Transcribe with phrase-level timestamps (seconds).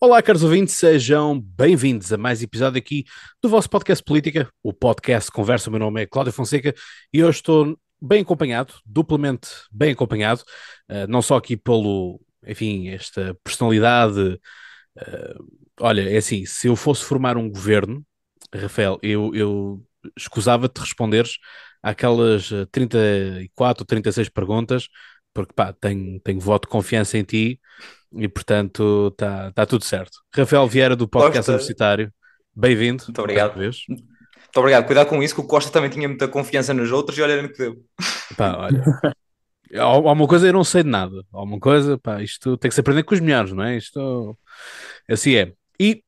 [0.00, 3.04] Olá, caros ouvintes, sejam bem-vindos a mais episódio aqui
[3.42, 5.68] do vosso podcast Política, o podcast Conversa.
[5.68, 6.74] O meu nome é Cláudio Fonseca
[7.12, 10.42] e hoje estou bem acompanhado, duplamente bem acompanhado,
[10.90, 14.40] uh, não só aqui pelo, enfim, esta personalidade.
[14.96, 18.04] Uh, olha, é assim, se eu fosse formar um governo,
[18.54, 19.82] Rafael, eu, eu
[20.16, 21.38] escusava-te responderes
[21.82, 24.88] àquelas 34 ou 36 perguntas,
[25.36, 27.60] porque pá, tenho, tenho voto de confiança em ti
[28.10, 30.18] e portanto está tá tudo certo.
[30.34, 31.52] Rafael Vieira do podcast Costa.
[31.52, 32.10] Universitário,
[32.54, 33.04] bem-vindo.
[33.04, 33.54] Muito obrigado.
[33.58, 34.86] Muito obrigado.
[34.86, 37.50] Cuidado com isso, que o Costa também tinha muita confiança nos outros e olha no
[37.50, 37.76] que deu.
[38.34, 38.82] Pá, olha.
[39.74, 41.22] Há uma coisa eu não sei de nada.
[41.30, 43.76] Há uma coisa, pá, isto tem que se aprender com os melhores, não é?
[43.76, 44.38] Isto
[45.10, 45.52] assim é.
[45.78, 46.02] E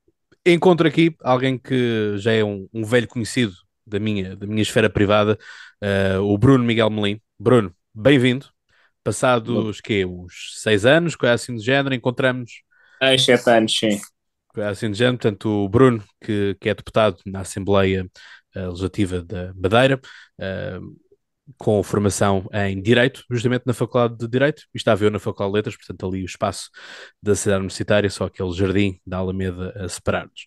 [0.47, 3.53] encontro aqui alguém que já é um, um velho conhecido
[3.87, 5.39] da minha, da minha esfera privada,
[5.85, 7.21] uh, o Bruno Miguel Melim.
[7.39, 8.47] Bruno, bem-vindo.
[9.09, 12.63] Passados, que Uns seis anos, coisa assim do género, encontramos...
[13.03, 13.99] Seis, sete anos, sim.
[14.49, 18.07] Coisa assim do género, portanto, o Bruno, que, que é deputado na Assembleia
[18.55, 19.99] uh, Legislativa da Madeira,
[20.39, 20.97] uh,
[21.57, 25.53] com formação em Direito, justamente na Faculdade de Direito, e está a ver na Faculdade
[25.53, 26.69] de Letras, portanto ali o espaço
[27.23, 30.45] da cidade universitária, só aquele jardim da Alameda a separar-nos.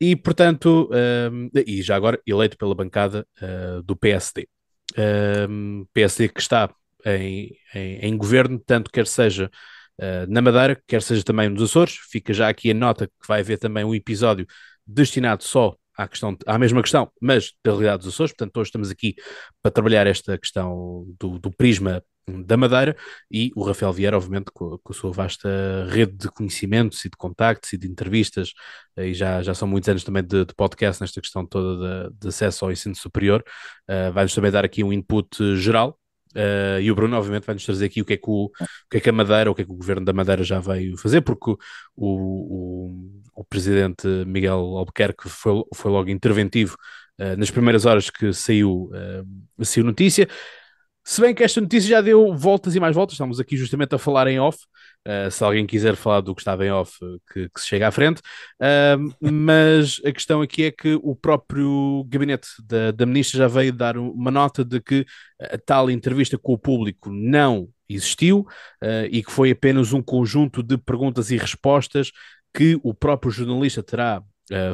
[0.00, 4.48] E, portanto, um, eh, e já agora eleito pela bancada uh, do PSD.
[5.48, 6.68] Um, PSD que está
[7.06, 9.50] em, em, em governo, tanto quer seja
[10.00, 11.94] uh, na Madeira, quer seja também nos Açores.
[12.10, 14.46] Fica já aqui a nota que vai haver também um episódio
[14.86, 18.32] destinado só à, questão, à mesma questão, mas da realidade dos Açores.
[18.32, 19.14] Portanto, hoje estamos aqui
[19.62, 22.96] para trabalhar esta questão do, do prisma da Madeira
[23.30, 25.48] e o Rafael Vieira, obviamente, com, com, a sua vasta
[25.88, 28.52] rede de conhecimentos e de contactos e de entrevistas,
[28.96, 32.28] e já, já são muitos anos também de, de podcast nesta questão toda de, de
[32.28, 33.44] acesso ao ensino superior,
[33.88, 35.96] uh, vai-nos também dar aqui um input geral
[36.36, 38.50] Uh, e o Bruno, obviamente, vai-nos trazer aqui o que, é que o, o,
[38.90, 40.96] que é que a Madeira, o que é que o governo da Madeira já veio
[40.98, 41.56] fazer, porque o,
[41.96, 46.76] o, o presidente Miguel Albuquerque foi, foi logo interventivo
[47.18, 50.28] uh, nas primeiras horas que saiu, uh, saiu notícia.
[51.08, 53.98] Se bem que esta notícia já deu voltas e mais voltas, estamos aqui justamente a
[53.98, 54.58] falar em off.
[55.06, 56.98] Uh, se alguém quiser falar do que estava em off,
[57.32, 58.20] que, que se chega à frente.
[58.60, 63.72] Uh, mas a questão aqui é que o próprio gabinete da, da ministra já veio
[63.72, 65.06] dar uma nota de que
[65.40, 68.40] a tal entrevista com o público não existiu
[68.82, 72.10] uh, e que foi apenas um conjunto de perguntas e respostas
[72.52, 74.20] que o próprio jornalista terá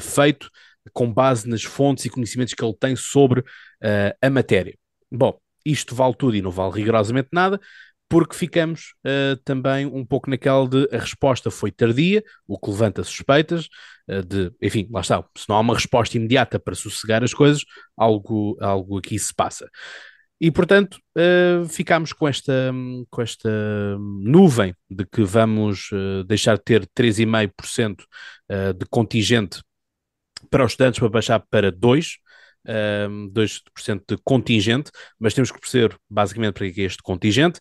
[0.01, 0.49] feito
[0.95, 3.43] com base nas fontes e conhecimentos que ele tem sobre
[4.21, 4.77] a matéria.
[5.11, 7.61] Bom, isto vale tudo e não vale rigorosamente nada,
[8.13, 13.03] porque ficamos uh, também um pouco naquela de a resposta foi tardia, o que levanta
[13.03, 13.71] suspeitas
[14.07, 17.65] uh, de, enfim, lá está, se não há uma resposta imediata para sossegar as coisas,
[17.97, 19.67] algo, algo aqui se passa.
[20.39, 22.71] E, portanto, uh, ficamos com esta,
[23.09, 23.49] com esta
[23.99, 25.89] nuvem de que vamos
[26.27, 29.63] deixar de ter 3,5% uh, de contingente
[30.51, 32.19] para os estudantes para baixar para 2%,
[32.67, 37.61] um, 2% de contingente, mas temos que perceber basicamente para que é este contingente,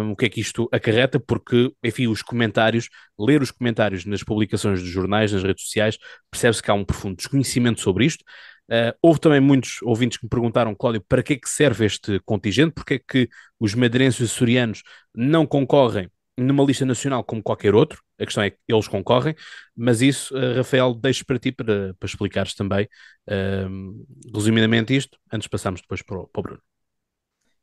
[0.00, 4.22] um, o que é que isto acarreta, porque, enfim, os comentários, ler os comentários nas
[4.22, 5.98] publicações dos jornais, nas redes sociais,
[6.30, 8.24] percebe-se que há um profundo desconhecimento sobre isto.
[8.70, 12.20] Uh, houve também muitos ouvintes que me perguntaram, Cláudio, para que é que serve este
[12.20, 12.74] contingente?
[12.74, 13.28] Porque é que
[13.58, 14.82] os madeirenses e açorianos
[15.14, 19.34] não concorrem numa lista nacional como qualquer outro, a questão é que eles concorrem,
[19.76, 22.88] mas isso, uh, Rafael, deixo para ti para, para explicares também,
[23.28, 26.60] uh, resumidamente isto, antes de passarmos depois para o, para o Bruno.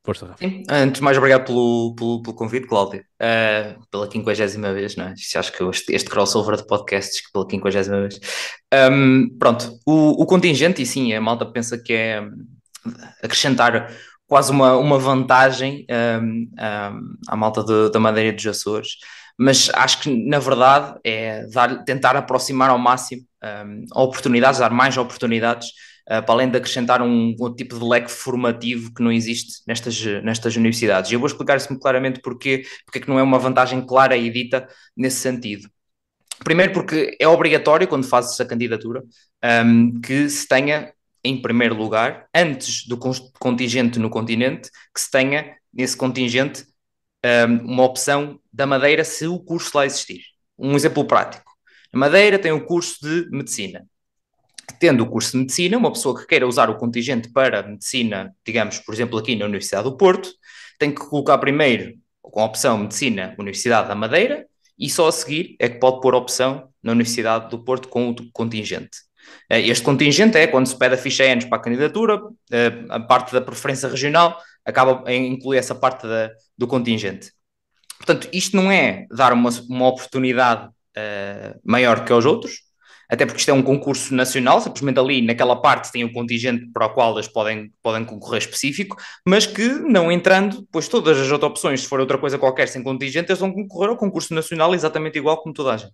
[0.04, 0.38] Força, Rafa.
[0.38, 5.14] Sim, antes mais obrigado pelo, pelo, pelo convite, Cláudio, uh, pela quinquagésima vez, não é?
[5.14, 8.20] Acho que este, este crossover de podcasts pela quinquagésima vez.
[8.92, 12.24] Um, pronto, o, o contingente, e sim, a malta pensa que é
[13.24, 13.92] acrescentar
[14.28, 15.86] quase uma, uma vantagem
[16.22, 18.98] um, um, à malta de, da Madeira dos Açores,
[19.38, 24.98] mas acho que na verdade é dar, tentar aproximar ao máximo um, oportunidades, dar mais
[24.98, 25.68] oportunidades,
[26.10, 30.02] uh, para além de acrescentar um, um, tipo de leque formativo que não existe nestas,
[30.24, 31.12] nestas universidades.
[31.12, 34.16] E eu vou explicar isso claramente porque, porque é que não é uma vantagem clara
[34.18, 35.70] e dita nesse sentido.
[36.44, 39.04] Primeiro porque é obrigatório, quando fazes a candidatura,
[39.66, 40.92] um, que se tenha
[41.26, 42.98] em primeiro lugar, antes do
[43.40, 46.66] contingente no continente, que se tenha nesse contingente
[47.26, 50.22] um, uma opção da Madeira se o curso lá existir.
[50.58, 51.52] Um exemplo prático.
[51.92, 53.86] A Madeira tem o um curso de medicina.
[54.80, 58.80] Tendo o curso de medicina, uma pessoa que queira usar o contingente para medicina, digamos,
[58.80, 60.30] por exemplo, aqui na Universidade do Porto,
[60.78, 64.46] tem que colocar primeiro com a opção medicina Universidade da Madeira
[64.78, 68.10] e só a seguir é que pode pôr a opção na Universidade do Porto com
[68.10, 69.06] o contingente.
[69.50, 73.00] Eh, este contingente é quando se pede a ficha ENES para a candidatura, eh, a
[73.00, 77.32] parte da preferência regional acaba em incluir essa parte da, do contingente.
[77.98, 82.66] Portanto, isto não é dar uma, uma oportunidade uh, maior que aos outros,
[83.10, 86.66] até porque isto é um concurso nacional, simplesmente ali naquela parte tem o um contingente
[86.74, 91.32] para o qual eles podem, podem concorrer específico, mas que não entrando, pois todas as
[91.32, 94.74] outras opções, se for outra coisa qualquer sem contingente, eles vão concorrer ao concurso nacional
[94.74, 95.94] exatamente igual como toda a gente.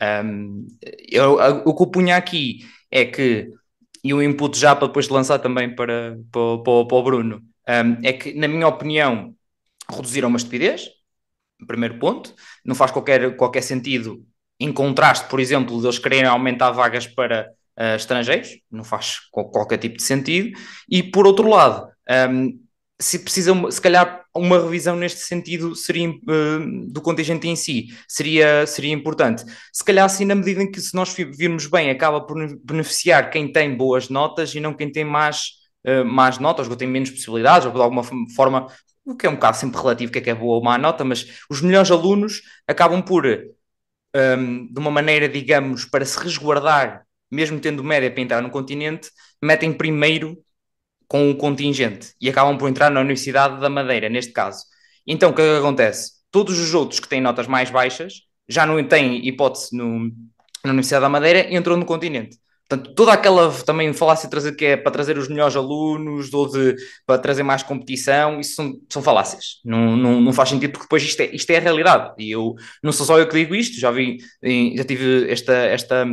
[0.00, 0.66] Um,
[1.10, 1.34] eu,
[1.64, 2.60] o que eu punha aqui
[2.90, 3.50] é que,
[4.02, 8.06] e o input já para depois lançar também para, para, para, para o Bruno, um,
[8.06, 9.34] é que, na minha opinião,
[9.90, 10.88] reduziram uma estupidez,
[11.66, 12.34] primeiro ponto,
[12.64, 14.24] não faz qualquer, qualquer sentido
[14.60, 17.48] em contraste, por exemplo, de eles quererem aumentar vagas para
[17.78, 20.58] uh, estrangeiros, não faz qualquer tipo de sentido,
[20.88, 21.88] e por outro lado,
[22.30, 22.58] um,
[23.00, 28.66] se precisa, se calhar, uma revisão neste sentido seria uh, do contingente em si seria,
[28.66, 29.44] seria importante.
[29.72, 33.52] Se calhar, assim, na medida em que, se nós virmos bem, acaba por beneficiar quem
[33.52, 35.50] tem boas notas e não quem tem más,
[35.86, 38.02] uh, más notas, ou tem menos possibilidades, ou de alguma
[38.34, 38.66] forma,
[39.04, 40.76] o que é um bocado sempre relativo, o que é que é boa ou má
[40.76, 47.06] nota, mas os melhores alunos acabam por um, de uma maneira, digamos, para se resguardar,
[47.30, 49.10] mesmo tendo média para entrar no continente,
[49.42, 50.36] metem primeiro
[51.08, 54.64] com o contingente e acabam por entrar na Universidade da Madeira, neste caso.
[55.06, 56.12] Então, o que, é que acontece?
[56.30, 60.10] Todos os outros que têm notas mais baixas já não têm hipótese no,
[60.64, 62.36] na Universidade da Madeira e entram no continente.
[62.68, 66.76] Portanto, toda aquela também falácia trazer que é para trazer os melhores alunos ou de,
[67.06, 69.60] para trazer mais competição, isso são, são falácias.
[69.64, 72.12] Não, não, não faz sentido porque depois isto é, isto é a realidade.
[72.18, 74.18] E eu não sou só eu que digo isto, já vi,
[74.76, 76.06] já tive esta, esta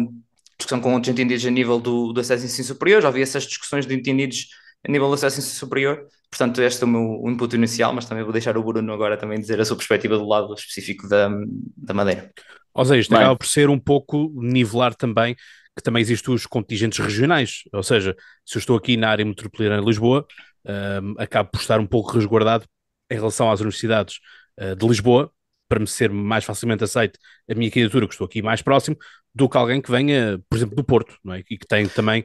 [0.57, 3.43] discussão com outros entendidos a nível do, do acesso ao ensino superior, já vi essas
[3.43, 4.47] discussões de entendidos
[4.83, 6.07] a nível do acesso superior.
[6.29, 9.39] Portanto, este é o meu input inicial, mas também vou deixar o Bruno agora também
[9.39, 11.29] dizer a sua perspectiva do lado específico da,
[11.77, 12.31] da Madeira.
[12.73, 15.35] Ou seja, isto acaba por ser um pouco nivelar também
[15.75, 19.81] que também existem os contingentes regionais, ou seja, se eu estou aqui na área metropolitana
[19.81, 20.25] de Lisboa,
[20.65, 22.65] um, acabo por estar um pouco resguardado
[23.11, 24.19] em relação às universidades
[24.59, 25.31] uh, de Lisboa,
[25.67, 27.19] para me ser mais facilmente aceite
[27.49, 28.95] a minha candidatura, que estou aqui mais próximo,
[29.33, 31.39] do que alguém que venha, por exemplo, do Porto, não é?
[31.39, 32.23] e que tem também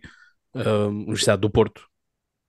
[0.55, 1.83] uh, a Universidade do Porto,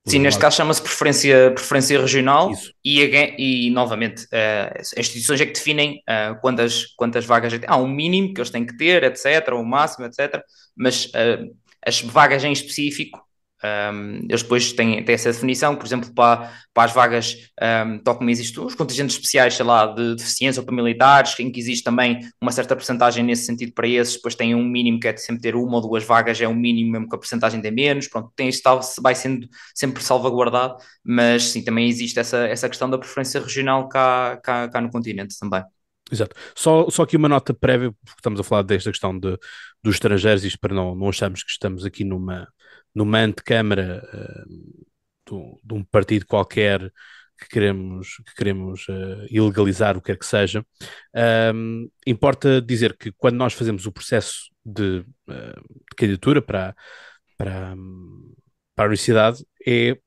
[0.05, 2.51] Sim, neste caso chama-se preferência, preferência regional
[2.83, 3.01] e,
[3.37, 8.33] e, novamente, uh, as instituições é que definem uh, quantas, quantas vagas há um mínimo
[8.33, 10.41] que eles têm que ter, etc., um máximo, etc.,
[10.75, 11.55] mas uh,
[11.85, 13.23] as vagas em específico
[13.63, 18.17] um, eles depois têm, têm essa definição, por exemplo, para, para as vagas, um, tal
[18.17, 21.83] como existem os contingentes especiais, sei lá, de deficiência ou para militares, em que existe
[21.83, 25.21] também uma certa porcentagem nesse sentido para esses, depois tem um mínimo que é de
[25.21, 28.07] sempre ter uma ou duas vagas, é um mínimo mesmo que a porcentagem tem menos,
[28.07, 28.63] pronto, tem isto
[29.01, 34.37] vai sendo sempre salvaguardado, mas sim, também existe essa, essa questão da preferência regional cá,
[34.43, 35.63] cá, cá no continente também.
[36.11, 36.35] Exato.
[36.53, 39.37] Só, só aqui uma nota prévia, porque estamos a falar desta questão de,
[39.81, 42.47] dos estrangeiros, isto para não, não acharmos que estamos aqui numa,
[42.93, 44.85] numa antecâmara uh,
[45.29, 46.91] de, de um partido qualquer
[47.41, 50.65] que queremos, que queremos uh, ilegalizar o que quer que seja,
[51.55, 56.75] um, importa dizer que quando nós fazemos o processo de, uh, de candidatura para,
[57.37, 57.75] para,
[58.75, 59.97] para a universidade, é,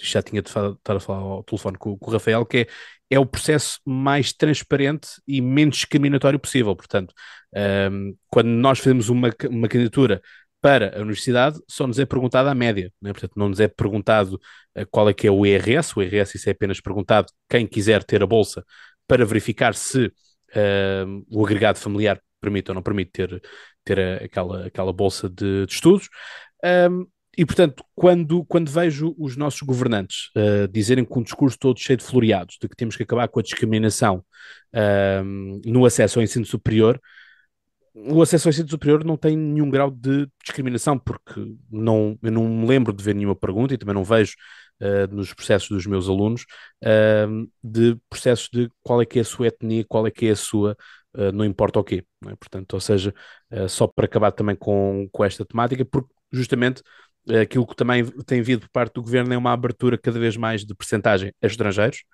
[0.00, 2.66] já tinha estado a falar ao telefone com, com, o Rafael, que é,
[3.10, 6.74] é o processo mais transparente e menos discriminatório possível.
[6.74, 7.12] Portanto,
[7.92, 10.22] um, quando nós fazemos uma, uma candidatura
[10.62, 13.12] para a universidade só nos é perguntada a média, né?
[13.12, 14.36] portanto não nos é perguntado
[14.78, 18.04] uh, qual é que é o IRS, o IRS isso é apenas perguntado quem quiser
[18.04, 18.64] ter a bolsa
[19.06, 23.42] para verificar se uh, o agregado familiar permite ou não permite ter,
[23.84, 26.08] ter a, aquela, aquela bolsa de, de estudos.
[26.64, 27.06] Um,
[27.36, 31.96] e, portanto, quando, quando vejo os nossos governantes uh, dizerem com um discurso todo cheio
[31.96, 34.24] de floreados, de que temos que acabar com a discriminação
[35.64, 36.98] no acesso ao ensino superior,
[37.94, 42.48] o acesso ao ensino superior não tem nenhum grau de discriminação, porque não, eu não
[42.48, 44.34] me lembro de ver nenhuma pergunta e também não vejo
[44.80, 46.46] uh, nos processos dos meus alunos
[46.82, 50.30] uh, de processos de qual é que é a sua etnia, qual é que é
[50.30, 50.76] a sua,
[51.14, 52.04] uh, não importa o quê.
[52.26, 52.34] É?
[52.36, 53.14] Portanto, ou seja,
[53.68, 56.82] só para acabar também com, com esta temática, porque justamente
[57.40, 60.64] aquilo que também tem vindo por parte do governo é uma abertura cada vez mais
[60.64, 62.04] de percentagem a estrangeiros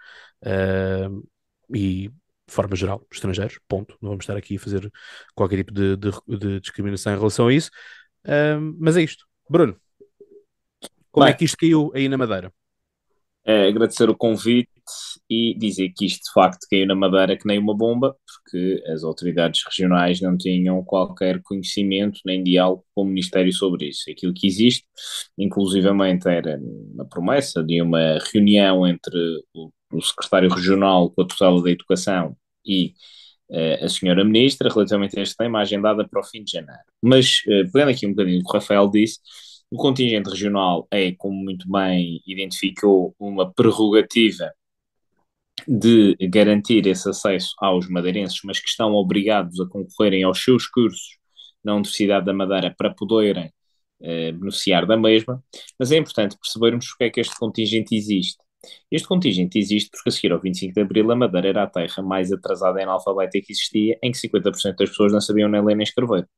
[1.73, 2.11] e
[2.49, 3.97] de forma geral, estrangeiros, ponto.
[4.00, 4.90] Não vamos estar aqui a fazer
[5.35, 7.71] qualquer tipo de, de, de discriminação em relação a isso.
[8.78, 9.26] mas é isto.
[9.49, 9.78] Bruno,
[11.11, 12.52] como é Bem, é que isto caiu aí na Madeira?
[13.45, 14.71] É, agradecer o convite
[15.30, 19.04] e dizer que isto de facto caiu na Madeira que nem uma bomba, porque as
[19.04, 24.11] autoridades regionais não tinham qualquer conhecimento nem diálogo com o Ministério sobre isso.
[24.11, 24.85] Aquilo que existe,
[25.37, 26.58] inclusivamente, era
[26.94, 29.16] uma promessa de uma reunião entre
[29.54, 32.94] o o secretário regional com a tutela da educação e
[33.50, 36.82] uh, a senhora ministra relativamente a este tema, agendada para o fim de janeiro.
[37.02, 39.18] Mas, uh, pegando aqui um bocadinho o que o Rafael disse,
[39.70, 44.50] o contingente regional é, como muito bem identificou, uma prerrogativa
[45.66, 51.18] de garantir esse acesso aos madeirenses, mas que estão obrigados a concorrerem aos seus cursos
[51.64, 53.52] na Universidade da Madeira para poderem
[54.00, 55.42] eh, beneficiar da mesma,
[55.78, 58.38] mas é importante percebermos porque é que este contingente existe.
[58.90, 62.02] Este contingente existe porque a seguir ao 25 de Abril a Madeira era a terra
[62.02, 65.76] mais atrasada em analfabeta que existia, em que 50% das pessoas não sabiam nem ler
[65.76, 66.28] nem escrever.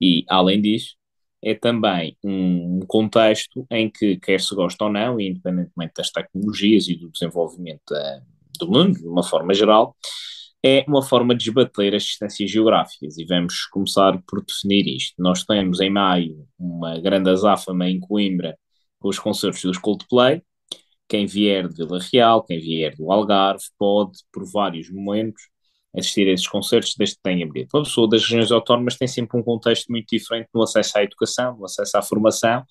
[0.00, 0.96] E, além disso,
[1.42, 6.96] é também um contexto em que, quer se gosta ou não, independentemente das tecnologias e
[6.96, 8.22] do desenvolvimento da,
[8.58, 9.96] do mundo, de uma forma geral,
[10.64, 15.14] é uma forma de esbater as distâncias geográficas e vamos começar por definir isto.
[15.18, 18.56] Nós temos em maio uma grande azáfama em Coimbra
[18.98, 20.42] com os concertos dos Coldplay.
[21.06, 25.42] Quem vier de Vila Real, quem vier do Algarve, pode, por vários momentos,
[25.94, 27.70] assistir a esses concertos desde que tenha bilhete.
[27.74, 31.56] Uma pessoa das regiões autónomas tem sempre um contexto muito diferente no acesso à educação,
[31.56, 32.64] no acesso à formação,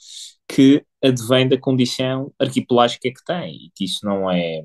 [0.48, 4.64] que advém da condição arquipelágica que tem e que isso não é,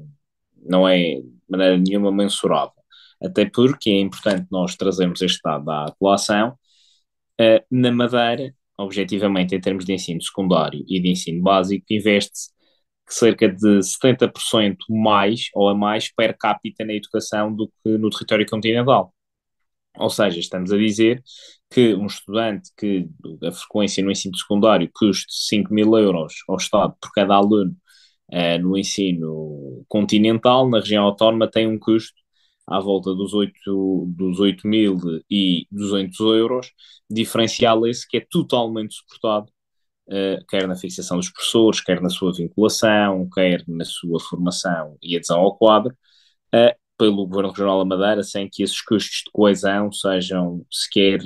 [0.65, 2.73] não é de maneira nenhuma mensurável.
[3.23, 6.57] Até porque é importante nós trazermos este dado à colação.
[7.41, 12.51] Uh, na Madeira, objetivamente, em termos de ensino secundário e de ensino básico, investe-se
[13.09, 18.47] cerca de 70% mais ou a mais per capita na educação do que no território
[18.47, 19.15] continental.
[19.99, 21.23] Ou seja, estamos a dizer
[21.71, 23.09] que um estudante que
[23.45, 27.77] a frequência no ensino secundário custe 5 mil euros ao Estado por cada aluno
[28.33, 32.17] uh, no ensino continental, na região autónoma tem um custo
[32.67, 33.53] à volta dos 8,
[34.09, 36.73] dos 8.200 euros,
[37.11, 39.51] diferencial esse que é totalmente suportado
[40.09, 45.17] uh, quer na fixação dos professores, quer na sua vinculação, quer na sua formação e
[45.17, 45.95] adesão ao quadro,
[46.55, 51.21] uh, pelo Governo Regional da Madeira, sem que esses custos de coesão sejam sequer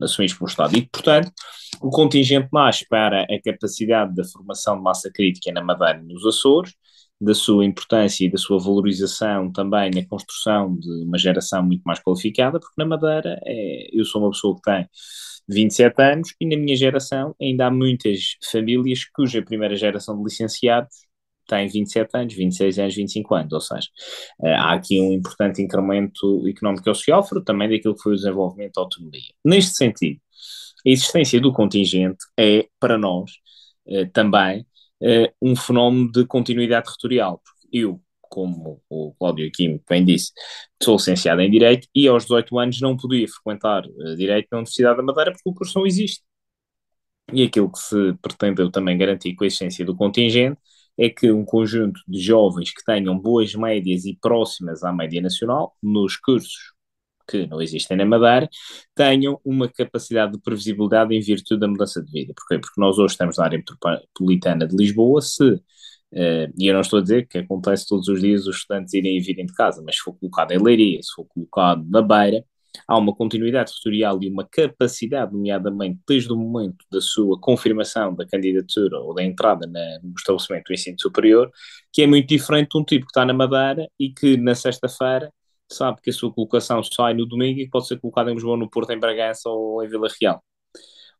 [0.00, 0.76] assumidos pelo Estado.
[0.76, 1.32] E, portanto,
[1.80, 6.24] o contingente nasce para a capacidade da formação de massa crítica na Madeira e nos
[6.26, 6.74] Açores,
[7.20, 11.98] da sua importância e da sua valorização também na construção de uma geração muito mais
[12.00, 14.86] qualificada, porque na Madeira é, eu sou uma pessoa que tem
[15.48, 21.05] 27 anos e na minha geração ainda há muitas famílias cuja primeira geração de licenciados
[21.46, 23.88] tem 27 anos, 26 anos, 25 anos, ou seja,
[24.42, 28.16] eh, há aqui um importante incremento económico e social, fruto também daquilo que foi o
[28.16, 29.32] desenvolvimento da autonomia.
[29.44, 30.20] Neste sentido,
[30.86, 33.32] a existência do contingente é, para nós,
[33.88, 34.66] eh, também
[35.02, 37.42] eh, um fenómeno de continuidade territorial.
[37.72, 40.32] Eu, como o Cláudio aqui bem disse,
[40.82, 43.82] sou licenciado em Direito e aos 18 anos não podia frequentar
[44.16, 46.22] Direito na Universidade da Madeira porque o curso não existe.
[47.32, 50.58] E aquilo que se pretendeu também garantir com a existência do contingente
[50.98, 55.74] é que um conjunto de jovens que tenham boas médias e próximas à média nacional
[55.82, 56.74] nos cursos
[57.28, 58.48] que não existem na Madeira,
[58.94, 62.32] tenham uma capacidade de previsibilidade em virtude da mudança de vida.
[62.36, 62.58] Porquê?
[62.60, 65.60] Porque nós hoje estamos na área metropolitana de Lisboa, se
[66.12, 69.18] Uh, e eu não estou a dizer que acontece todos os dias os estudantes irem
[69.18, 72.44] e virem de casa, mas se for colocado em Leiria, se for colocado na Beira,
[72.86, 78.26] há uma continuidade tutorial e uma capacidade, nomeadamente desde o momento da sua confirmação da
[78.26, 81.50] candidatura ou da entrada na, no estabelecimento do ensino superior,
[81.92, 85.32] que é muito diferente de um tipo que está na Madeira e que na sexta-feira
[85.70, 88.70] sabe que a sua colocação sai no domingo e pode ser colocada em Lisboa, no
[88.70, 90.42] Porto, em Bragança ou em Vila Real.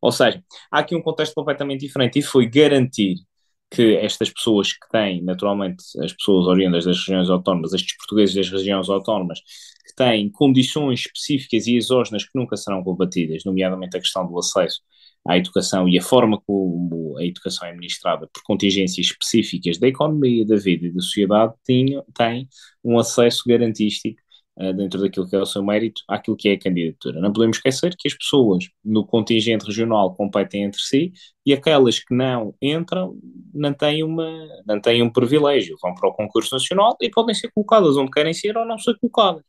[0.00, 3.16] Ou seja, há aqui um contexto completamente diferente e foi garantir
[3.70, 8.50] que estas pessoas que têm, naturalmente, as pessoas oriundas das regiões autónomas, estes portugueses das
[8.50, 9.40] regiões autónomas,
[9.86, 14.80] que têm condições específicas e exógenas que nunca serão combatidas, nomeadamente a questão do acesso
[15.26, 20.46] à educação e a forma como a educação é administrada por contingências específicas da economia,
[20.46, 22.48] da vida e da sociedade, têm,
[22.84, 24.20] um acesso garantístico
[24.74, 27.20] dentro daquilo que é o seu mérito, àquilo que é a candidatura.
[27.20, 31.12] Não podemos esquecer que as pessoas no contingente regional competem entre si
[31.44, 33.18] e aquelas que não entram
[33.52, 37.50] não têm, uma, não têm um privilégio, vão para o concurso nacional e podem ser
[37.52, 39.42] colocadas onde querem ser ou não ser colocadas.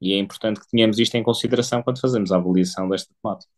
[0.00, 3.50] E é importante que tenhamos isto em consideração quando fazemos a avaliação desta temática.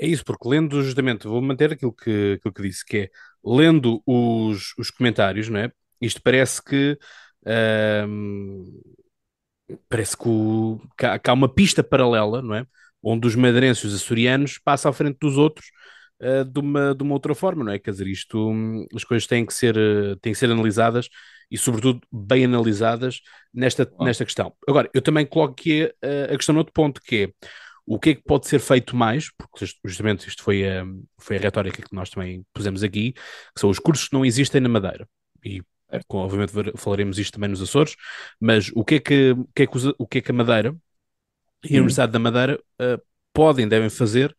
[0.00, 3.10] É isso, porque lendo justamente, vou manter aquilo que, aquilo que disse, que é
[3.44, 5.72] lendo os, os comentários, não é?
[6.00, 6.96] Isto parece que
[7.46, 8.80] um,
[9.88, 12.66] parece que, o, que, há, que, há, uma pista paralela, não é?
[13.02, 15.66] Onde os madeirenses e os açorianos passam à frente dos outros
[16.22, 17.78] uh, de, uma, de uma outra forma, não é?
[17.78, 21.08] Quer dizer, isto, as coisas têm que ser, uh, têm que ser analisadas
[21.50, 23.20] e, sobretudo, bem analisadas
[23.52, 24.52] nesta, nesta questão.
[24.68, 27.48] Agora, eu também coloco aqui a, a questão no outro ponto, que é
[27.90, 30.84] o que é que pode ser feito mais, porque justamente isto foi a,
[31.18, 34.60] foi a retórica que nós também pusemos aqui, que são os cursos que não existem
[34.60, 35.08] na Madeira.
[35.42, 35.62] E
[36.10, 37.96] obviamente falaremos isto também nos Açores,
[38.40, 40.76] mas o que é que, o que, é que, o que, é que a Madeira
[41.64, 41.80] e a hum.
[41.80, 43.02] Universidade da Madeira uh,
[43.32, 44.34] podem, devem fazer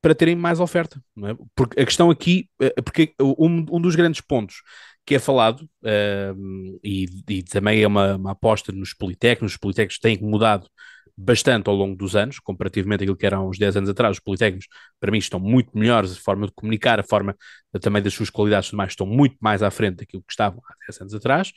[0.00, 1.02] para terem mais oferta.
[1.24, 1.36] É?
[1.54, 4.62] Porque a questão aqui, eh, porque um, um dos grandes pontos
[5.04, 9.98] que é falado, uh, e, e, também é uma, uma, aposta nos politécnicos, os politécnicos
[9.98, 10.68] têm mudado
[11.16, 14.68] bastante ao longo dos anos, comparativamente àquilo que eram uns 10 anos atrás, os politécnicos,
[15.00, 17.36] para mim, estão muito melhores, a forma de comunicar, a forma
[17.80, 20.60] também das suas qualidades e tudo mais, estão muito mais à frente daquilo que estavam
[20.66, 21.52] há 10 anos atrás,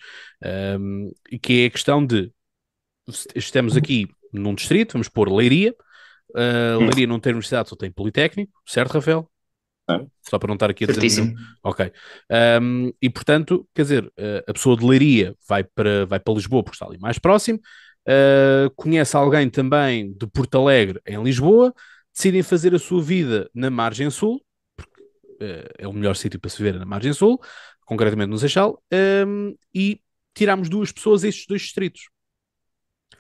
[0.79, 2.31] um, e que é a questão de,
[3.36, 5.75] estamos aqui num distrito, vamos pôr Leiria,
[6.31, 9.29] uh, Leiria não tem universidade, só tem politécnico, certo, Rafael?
[10.22, 11.34] Só para não estar aqui a dizer.
[11.63, 11.91] Ok.
[12.62, 14.13] Um, e portanto, quer dizer,
[14.48, 17.60] a pessoa de Leiria vai para, vai para Lisboa porque está ali mais próximo,
[18.08, 21.74] uh, conhece alguém também de Porto Alegre em Lisboa,
[22.13, 24.43] decidem fazer a sua vida na margem sul,
[24.75, 27.39] porque uh, é o melhor sítio para se ver na margem sul,
[27.86, 28.81] concretamente no Seixal,
[29.27, 30.01] um, e
[30.34, 32.10] tiramos duas pessoas a estes dois distritos.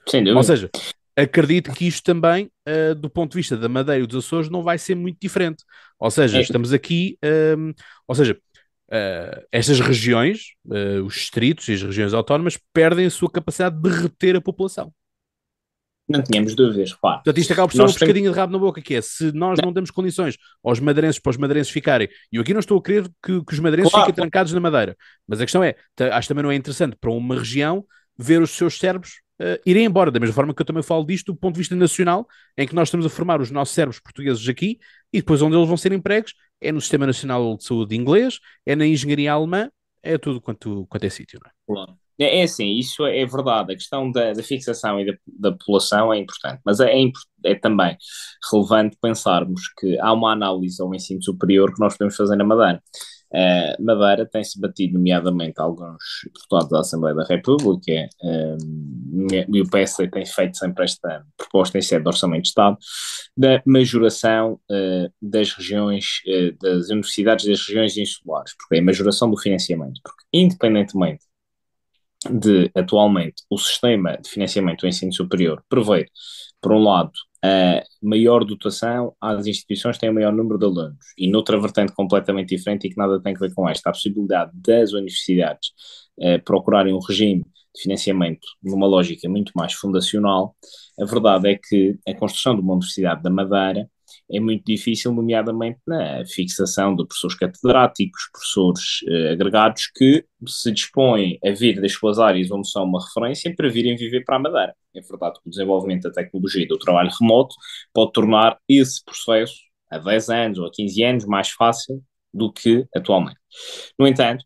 [0.07, 0.37] Sem dúvida.
[0.37, 0.69] Ou seja,
[1.15, 4.63] acredito que isto também, uh, do ponto de vista da Madeira e dos Açores, não
[4.63, 5.63] vai ser muito diferente.
[5.99, 6.41] Ou seja, é.
[6.41, 7.17] estamos aqui,
[7.57, 7.73] um,
[8.07, 8.37] ou seja,
[8.91, 13.89] uh, estas regiões, uh, os distritos e as regiões autónomas, perdem a sua capacidade de
[13.89, 14.93] reter a população.
[16.09, 17.17] Não tínhamos dúvidas, claro.
[17.17, 19.57] Portanto, isto acaba por ser um pescadinho de rabo na boca, que é, se nós
[19.59, 22.77] não, não damos condições aos madeirenses para os madeirenses ficarem, e eu aqui não estou
[22.77, 25.75] a querer que, que os madeirenses claro, fiquem trancados na madeira, mas a questão é,
[26.11, 27.85] acho também não é interessante para uma região
[28.17, 31.31] ver os seus cérebros uh, irem embora, da mesma forma que eu também falo disto
[31.31, 34.47] do ponto de vista nacional, em que nós estamos a formar os nossos cérebros portugueses
[34.49, 34.79] aqui
[35.13, 38.75] e depois onde eles vão ser empregos é no Sistema Nacional de Saúde inglês, é
[38.75, 39.69] na engenharia alemã,
[40.03, 41.53] é tudo quanto, quanto é sítio, não é?
[42.19, 43.73] É, é assim, isso é, verdade.
[43.73, 47.11] A questão da, da fixação e da, da, população é importante, mas é, é,
[47.45, 47.97] é, também
[48.51, 52.81] relevante pensarmos que há uma análise ao ensino superior que nós podemos fazer na Madeira.
[53.33, 58.57] Uh, Madeira tem-se batido, nomeadamente, alguns deputados da Assembleia da República, uh,
[59.49, 62.77] e o PS tem feito sempre esta proposta em sede de Orçamento de Estado,
[63.35, 66.21] da majoração uh, das regiões,
[66.61, 71.23] das universidades das regiões insulares, porque é a majoração do financiamento, porque independentemente
[72.29, 76.07] de, atualmente, o sistema de financiamento do ensino superior prevê,
[76.61, 77.11] por um lado,
[77.43, 81.05] a maior dotação às instituições têm o maior número de alunos.
[81.17, 84.51] E noutra vertente completamente diferente e que nada tem a ver com esta, a possibilidade
[84.53, 85.71] das universidades
[86.19, 87.43] eh, procurarem um regime
[87.75, 90.55] de financiamento numa lógica muito mais fundacional,
[90.99, 93.89] a verdade é que a construção de uma Universidade da Madeira
[94.29, 101.37] é muito difícil, nomeadamente na fixação de professores catedráticos, professores eh, agregados que se dispõem
[101.45, 104.75] a vir das suas áreas onde são uma referência para virem viver para a Madeira.
[104.95, 107.55] É verdade que o desenvolvimento da tecnologia e do trabalho remoto
[107.93, 109.55] pode tornar esse processo,
[109.89, 112.01] a 10 anos ou a 15 anos, mais fácil
[112.33, 113.37] do que atualmente.
[113.99, 114.45] No entanto,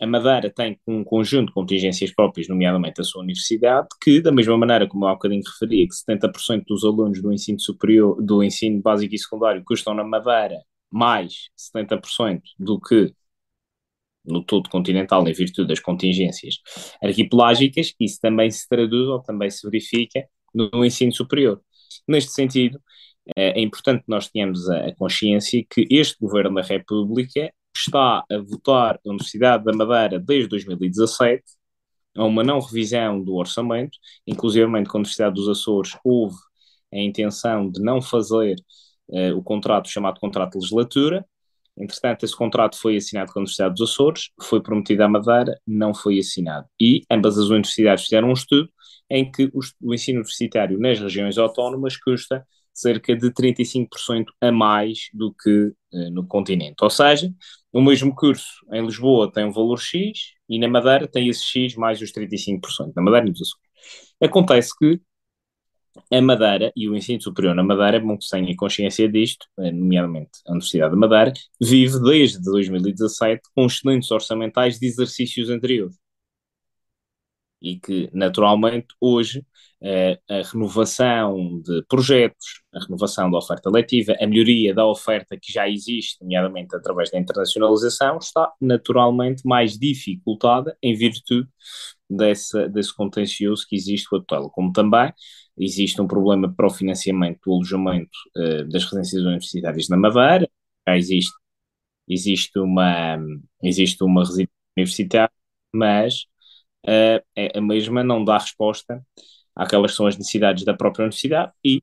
[0.00, 4.56] a Madeira tem um conjunto de contingências próprias, nomeadamente a sua universidade, que, da mesma
[4.56, 8.80] maneira como eu há bocadinho referia, que 70% dos alunos do ensino superior, do ensino
[8.80, 10.56] básico e secundário custam na Madeira
[10.90, 13.12] mais 70% do que
[14.24, 16.56] no todo continental, em virtude das contingências
[17.02, 21.60] arquipelágicas, isso também se traduz ou também se verifica no ensino superior.
[22.06, 22.80] Neste sentido,
[23.36, 28.96] é importante que nós tenhamos a consciência que este Governo da República está a votar
[28.96, 31.42] a Universidade da Madeira desde 2017
[32.16, 36.36] a uma não revisão do orçamento, inclusive com a Universidade dos Açores houve
[36.92, 38.56] a intenção de não fazer
[39.08, 41.24] uh, o contrato chamado contrato de legislatura,
[41.76, 45.94] entretanto esse contrato foi assinado com a Universidade dos Açores, foi prometido à Madeira, não
[45.94, 48.68] foi assinado, e ambas as universidades fizeram um estudo
[49.10, 55.08] em que o, o ensino universitário nas regiões autónomas custa cerca de 35% a mais
[55.12, 56.76] do que uh, no continente.
[56.80, 57.32] Ou seja,
[57.78, 61.76] o mesmo curso em Lisboa tem um valor X e na Madeira tem esse X
[61.76, 62.92] mais os 35%.
[62.96, 63.68] Na Madeira e nos Açores.
[64.20, 65.00] Acontece que
[66.10, 70.30] a Madeira e o ensino superior na Madeira, bom que tenha consciência disto, eh, nomeadamente
[70.48, 75.96] a Universidade de Madeira, vive desde 2017 com excedentes orçamentais de exercícios anteriores.
[77.60, 79.44] E que, naturalmente, hoje
[80.28, 85.68] a renovação de projetos, a renovação da oferta letiva, a melhoria da oferta que já
[85.68, 91.48] existe, nomeadamente através da internacionalização, está naturalmente mais dificultada em virtude
[92.10, 95.12] dessa, desse contencioso que existe com a tutela, como também
[95.56, 100.48] existe um problema para o financiamento do alojamento uh, das residências universitárias na Madeira,
[100.88, 101.34] já existe,
[102.08, 103.18] existe uma,
[103.62, 105.32] existe uma residência universitária,
[105.72, 106.26] mas
[106.86, 107.22] uh,
[107.54, 109.02] a mesma não dá resposta
[109.54, 111.82] àquelas que são as necessidades da própria universidade e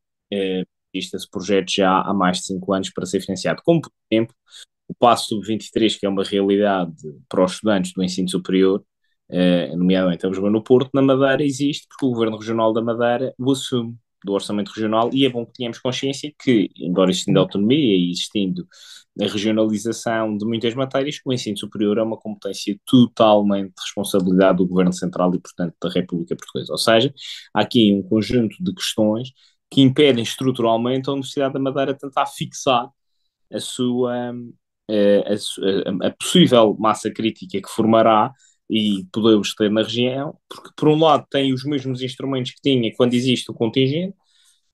[0.94, 3.62] existe esse projeto já há mais de cinco anos para ser financiado.
[3.64, 4.36] Como, por exemplo,
[4.88, 6.94] o Passo Sub-23, que é uma realidade
[7.28, 8.84] para os estudantes do ensino superior,
[9.30, 13.34] eh, nomeadamente a Lisboa no Porto, na Madeira existe, porque o Governo Regional da Madeira
[13.38, 13.98] o assume.
[14.26, 18.68] Do orçamento regional e é bom que tenhamos consciência que, embora existindo autonomia e existindo
[19.22, 24.68] a regionalização de muitas matérias, o ensino superior é uma competência totalmente de responsabilidade do
[24.68, 26.74] Governo Central e, portanto, da República Portuguesa.
[26.74, 27.14] Ou seja,
[27.54, 29.30] há aqui um conjunto de questões
[29.72, 32.90] que impedem estruturalmente a Universidade da Madeira tentar fixar
[33.54, 34.34] a sua
[34.90, 38.34] eh, a, a, a possível massa crítica que formará
[38.70, 42.94] e podemos ter na região, porque por um lado tem os mesmos instrumentos que tinha
[42.96, 44.16] quando existe o contingente,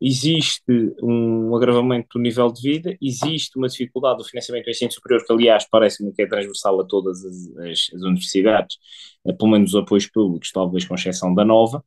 [0.01, 0.63] existe
[1.03, 5.31] um agravamento do nível de vida, existe uma dificuldade do financiamento do ensino superior, que
[5.33, 8.77] aliás parece-me que é transversal a todas as, as, as universidades,
[9.25, 11.83] eh, pelo menos os apoios públicos, talvez com exceção da nova,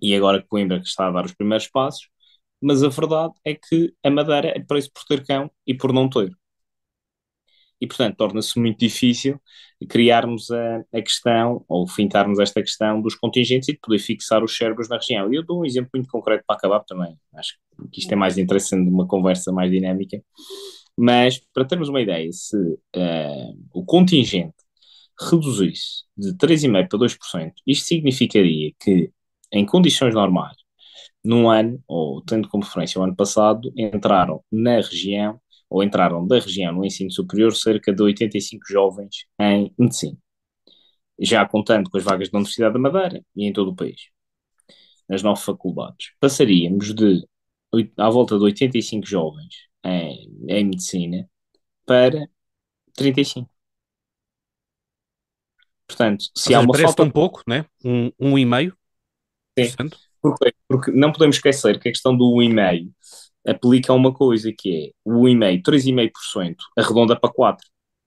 [0.00, 2.08] e agora Coimbra que está a dar os primeiros passos,
[2.60, 6.08] mas a verdade é que a Madeira é preço por ter cão e por não
[6.08, 6.30] ter
[7.80, 9.40] e, portanto, torna-se muito difícil
[9.88, 14.56] criarmos a, a, questão, ou fintarmos esta questão dos contingentes e de poder fixar os
[14.56, 15.30] cérebros na região.
[15.32, 17.16] E eu dou um exemplo muito concreto para acabar também.
[17.34, 17.54] Acho
[17.92, 20.22] que isto é mais interessante uma conversa mais dinâmica.
[20.96, 24.54] Mas, para termos uma ideia, se uh, o contingente
[25.20, 29.10] reduzisse de 3,5% para 2%, isto significaria que,
[29.52, 30.56] em condições normais,
[31.22, 36.38] num ano, ou tendo como referência o ano passado, entraram na região ou entraram da
[36.38, 40.16] região no ensino superior cerca de 85 jovens em medicina,
[41.18, 44.08] já contando com as vagas da Universidade da Madeira e em todo o país,
[45.08, 46.12] nas nove faculdades.
[46.20, 47.26] Passaríamos de
[47.96, 51.28] à volta de 85 jovens em, em medicina
[51.84, 52.28] para
[52.94, 53.50] 35.
[55.86, 57.02] Portanto, se há uma falta.
[57.02, 57.64] um pouco, né?
[57.84, 58.76] Um, um e meio.
[59.58, 59.88] Sim.
[60.20, 62.92] Porque, porque não podemos esquecer que a questão do 1,5
[63.46, 67.56] aplica uma coisa que é o 1,5%, 3,5%, arredonda para 4%.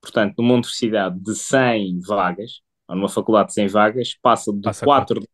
[0.01, 4.85] Portanto, numa universidade de 100 vagas, ou numa faculdade de 100 vagas, passa de passa
[4.85, 5.29] 4, 4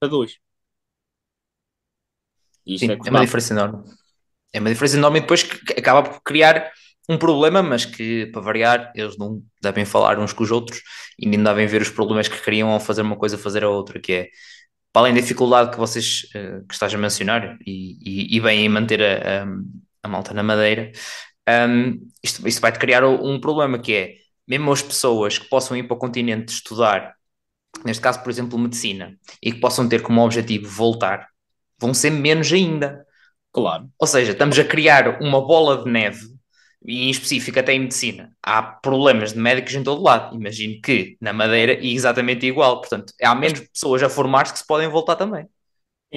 [0.00, 0.38] para 2.
[2.78, 3.84] Sim, é, é uma diferença enorme.
[4.52, 6.70] É uma diferença enorme e depois que acaba por criar
[7.08, 10.82] um problema, mas que, para variar, eles não devem falar uns com os outros
[11.18, 14.00] e nem devem ver os problemas que criam ao fazer uma coisa, fazer a outra,
[14.00, 14.28] que é
[14.92, 18.64] para além da dificuldade que vocês uh, que estás a mencionar e, e, e bem
[18.64, 19.46] em manter a, a,
[20.02, 20.92] a malta na madeira,
[21.48, 24.14] um, isto, isto vai-te criar um problema que é
[24.46, 27.14] mesmo as pessoas que possam ir para o continente estudar,
[27.84, 31.28] neste caso, por exemplo, medicina, e que possam ter como objetivo voltar,
[31.78, 33.06] vão ser menos ainda.
[33.52, 33.90] Claro.
[33.98, 36.26] Ou seja, estamos a criar uma bola de neve
[36.84, 40.34] e em específico até em medicina, há problemas de médicos em todo lado.
[40.36, 42.80] Imagino que na Madeira é exatamente igual.
[42.80, 45.46] Portanto, há menos pessoas a formar-se que se podem voltar também.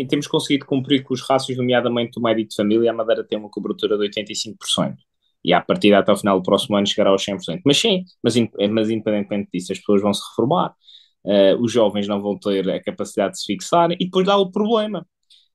[0.10, 3.50] Temos conseguido cumprir com os rácios, nomeadamente do médico de família, a Madeira tem uma
[3.50, 4.98] cobertura de 85%.
[5.44, 7.62] E a partir até o final do próximo ano chegará aos 100%.
[7.66, 8.36] Mas sim, mas,
[8.72, 10.76] mas independentemente disso, as pessoas vão se reformar,
[11.24, 14.52] uh, os jovens não vão ter a capacidade de se fixar, e depois dá o
[14.52, 15.08] problema,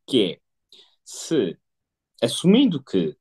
[0.07, 0.39] que é,
[1.05, 1.57] se,
[2.23, 3.17] assumindo que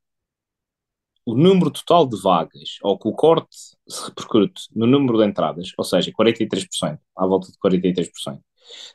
[1.24, 3.56] o número total de vagas, ou que o corte
[3.88, 8.40] se repercute no número de entradas, ou seja, 43%, à volta de 43%,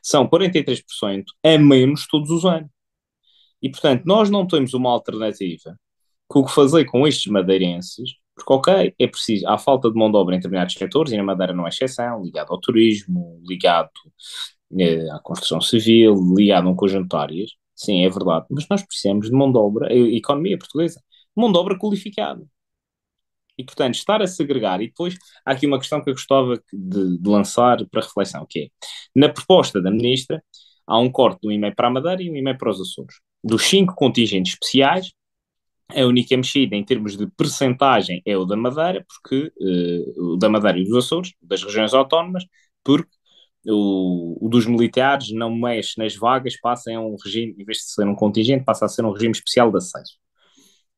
[0.02, 2.70] são 43% a menos todos os anos.
[3.62, 5.78] E, portanto, nós não temos uma alternativa
[6.32, 10.12] que o que fazer com estes madeirenses, porque, ok, é preciso, há falta de mão
[10.12, 13.92] de obra em determinados setores, e na Madeira não é exceção, ligado ao turismo, ligado
[14.80, 18.84] eh, à construção civil, ligado a um conjunto de áreas, sim, é verdade, mas nós
[18.84, 21.02] precisamos de mão de obra, a economia portuguesa
[21.36, 22.46] mão de obra qualificada.
[23.58, 27.18] E, portanto, estar a segregar, e depois há aqui uma questão que eu gostava de,
[27.18, 28.68] de lançar para reflexão, que é,
[29.16, 30.44] na proposta da Ministra,
[30.86, 33.16] há um corte de um e-mail para a Madeira e um e-mail para os Açores.
[33.44, 35.12] Dos cinco contingentes especiais,
[35.90, 40.50] a única mexida em termos de percentagem é o da Madeira, porque uh, o da
[40.50, 42.44] Madeira e dos Açores, das regiões autónomas,
[42.84, 43.10] porque
[43.68, 47.84] o, o, dos militares não mexe nas vagas, passa a um regime, em vez de
[47.86, 50.18] ser um contingente, passa a ser um regime especial de acesso.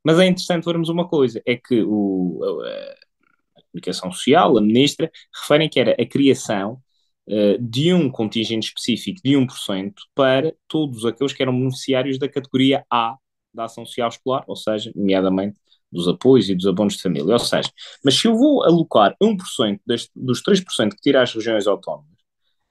[0.08, 5.12] Mas é interessante vermos uma coisa, é que o, a, a comunicação social, a ministra,
[5.42, 6.82] referem que era a criação
[7.28, 12.86] uh, de um contingente específico de 1% para todos aqueles que eram beneficiários da categoria
[12.90, 13.18] A
[13.54, 15.60] da ação social escolar, ou seja, nomeadamente
[15.92, 17.34] dos apoios e dos abonos de família.
[17.34, 17.70] Ou seja,
[18.02, 22.17] mas se eu vou alocar 1% deste, dos 3% que tira as regiões autónomas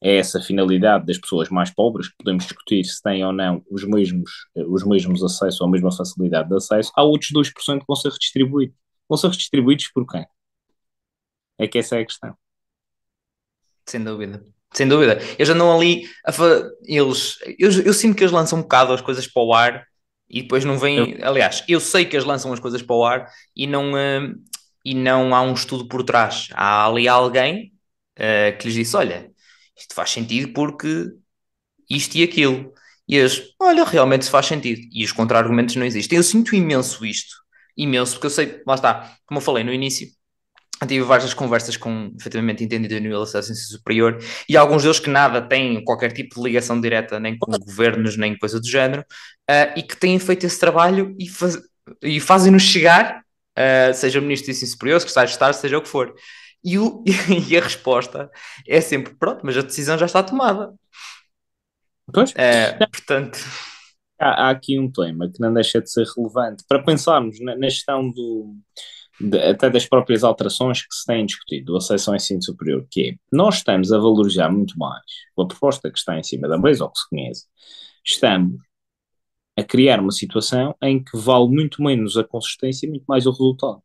[0.06, 3.82] é essa finalidade das pessoas mais pobres, que podemos discutir se têm ou não os
[3.82, 7.96] mesmos, os mesmos acessos ou a mesma facilidade de acesso, há outros 2% que vão
[7.96, 8.76] ser redistribuídos.
[9.08, 10.24] Vão ser redistribuídos por quem?
[11.58, 12.36] É que essa é a questão.
[13.84, 14.44] Sem dúvida.
[14.72, 15.18] Sem dúvida.
[15.36, 16.08] Eu já não ali.
[16.84, 19.86] Eles, eu, eu sinto que eles lançam um bocado as coisas para o ar
[20.30, 21.18] e depois não vêm.
[21.18, 21.28] Eu...
[21.28, 24.34] Aliás, eu sei que eles lançam as coisas para o ar e não, uh,
[24.84, 26.48] e não há um estudo por trás.
[26.52, 27.72] Há ali alguém
[28.16, 29.34] uh, que lhes disse: olha,
[29.76, 31.10] isto faz sentido porque
[31.88, 32.72] isto e aquilo.
[33.08, 34.80] E eles, olha, realmente se faz sentido.
[34.92, 36.16] E os contra-argumentos não existem.
[36.16, 37.36] Eu sinto imenso isto.
[37.76, 40.08] Imenso, porque eu sei, lá está, como eu falei no início,
[40.86, 45.08] tive várias conversas com, efetivamente, entendidos no nível de acesso superior e alguns deles que
[45.08, 49.72] nada têm qualquer tipo de ligação direta nem com governos, nem coisa do género, uh,
[49.78, 51.58] e que têm feito esse trabalho e, faz,
[52.02, 53.22] e fazem-nos chegar,
[53.58, 56.14] uh, seja o Ministro do Ensino Superior, Secretário de Estado, seja o que for.
[56.66, 57.04] E, o,
[57.48, 58.28] e a resposta
[58.66, 60.74] é sempre, pronto, mas a decisão já está tomada.
[62.12, 62.34] Pois.
[62.36, 63.38] É, portanto.
[64.18, 67.68] Há, há, aqui um tema que não deixa de ser relevante para pensarmos na, na
[67.68, 68.56] gestão do,
[69.20, 73.10] de, até das próprias alterações que se têm discutido do acesso ao ensino superior, que
[73.10, 75.04] é, nós estamos a valorizar muito mais
[75.38, 77.44] a proposta que está em cima da mesa, ou que se conhece,
[78.04, 78.58] estamos
[79.56, 83.30] a criar uma situação em que vale muito menos a consistência e muito mais o
[83.30, 83.82] resultado.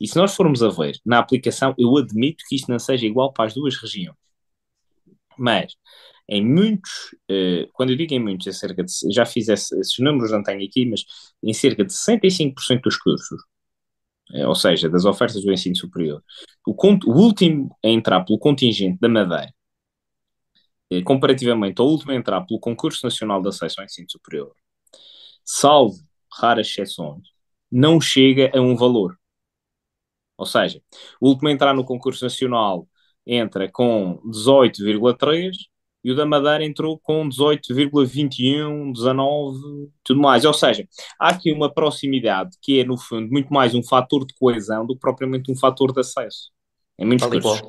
[0.00, 3.32] E se nós formos a ver na aplicação, eu admito que isto não seja igual
[3.32, 4.16] para as duas regiões.
[5.36, 5.74] Mas
[6.28, 9.98] em muitos, uh, quando eu digo em muitos, é cerca de, já fiz esse, esses
[9.98, 11.04] números, não tenho aqui, mas
[11.42, 13.40] em cerca de 65% dos cursos,
[14.32, 16.22] uh, ou seja, das ofertas do ensino superior,
[16.66, 19.52] o, o, último a entrar pelo contingente da Madeira,
[20.92, 24.52] uh, comparativamente ao último a entrar pelo Concurso Nacional de Acesso ao Ensino Superior,
[25.42, 25.96] salvo
[26.30, 27.22] raras exceções,
[27.72, 29.17] não chega a um valor.
[30.38, 30.80] Ou seja,
[31.20, 32.88] o último a entrar no concurso nacional
[33.26, 35.50] entra com 18,3
[36.04, 40.44] e o da Madeira entrou com 18,21, 19, tudo mais.
[40.44, 40.86] Ou seja,
[41.20, 44.94] há aqui uma proximidade que é, no fundo, muito mais um fator de coesão do
[44.94, 46.50] que propriamente um fator de acesso.
[46.98, 47.62] Em muitos casos.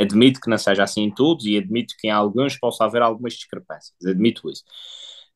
[0.00, 3.34] Admito que não seja assim em todos e admito que em alguns possa haver algumas
[3.34, 3.94] discrepâncias.
[4.04, 4.64] Admito isso.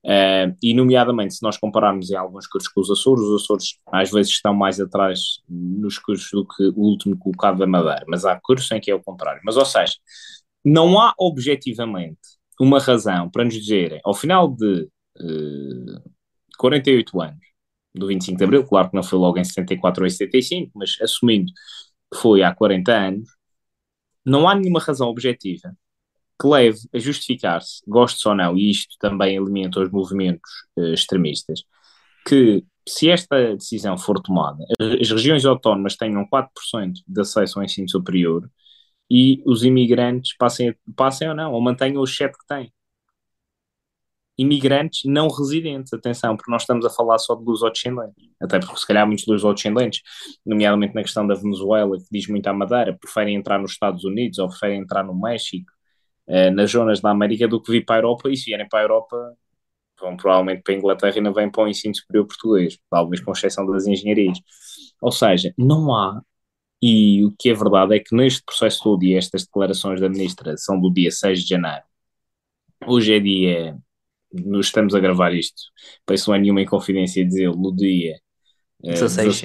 [0.06, 4.08] Uh, e, nomeadamente, se nós compararmos em alguns cursos com os Açores, os Açores às
[4.08, 8.38] vezes estão mais atrás nos cursos do que o último colocado da Madeira, mas há
[8.40, 9.40] cursos em que é o contrário.
[9.44, 9.94] Mas, ou seja,
[10.64, 12.20] não há objetivamente
[12.60, 14.88] uma razão para nos dizerem, ao final de
[15.20, 16.10] uh, eh,
[16.58, 17.46] 48 anos,
[17.94, 20.96] do 25 de Abril, claro que não foi logo em 74 ou em 75, mas
[21.02, 21.52] assumindo
[22.12, 23.28] que foi há 40 anos,
[24.24, 25.76] não há nenhuma razão objetiva
[26.40, 31.62] que leve a justificar-se, gostes ou não, e isto também alimenta os movimentos uh, extremistas,
[32.26, 34.64] que se esta decisão for tomada,
[35.00, 38.48] as regiões autónomas tenham 4% de acesso ao ensino superior
[39.10, 42.72] e os imigrantes passem, passem ou não, ou mantenham o chat que têm.
[44.38, 48.86] Imigrantes não residentes, atenção, porque nós estamos a falar só de luso-descendentes, até porque se
[48.86, 50.02] calhar muitos luso-descendentes,
[50.44, 54.38] nomeadamente na questão da Venezuela, que diz muito à Madeira, preferem entrar nos Estados Unidos
[54.38, 55.72] ou preferem entrar no México
[56.28, 58.80] eh, nas zonas da América do que vir para a Europa, e se vierem para
[58.80, 59.36] a Europa
[60.00, 63.32] vão provavelmente para a Inglaterra e não vêm para o ensino superior português, talvez com
[63.32, 64.38] exceção das engenharias.
[65.00, 66.20] Ou seja, não há,
[66.82, 70.56] e o que é verdade é que neste processo todo, e estas declarações da ministra
[70.56, 71.84] são do dia 6 de janeiro,
[72.86, 73.78] hoje é dia,
[74.32, 75.62] nós estamos a gravar isto,
[76.10, 78.18] isso não é nenhuma inconfidência dizer no dia
[78.84, 79.42] uh, 16.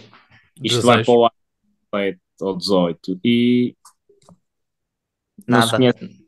[0.64, 0.84] Isto 16.
[0.84, 1.32] vai para o ar
[2.42, 3.76] ou 18 e
[5.48, 5.62] Nada.
[5.62, 6.21] não se conhece